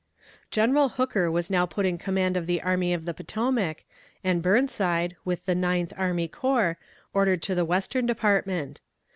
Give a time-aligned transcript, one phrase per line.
[0.49, 3.83] General Hooker was now put in command of the Army of the Potomac,
[4.23, 6.79] and Burnside, with the Ninth Army Corps,
[7.13, 8.81] ordered to the Western department.